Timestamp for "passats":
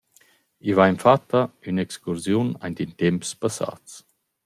3.41-3.91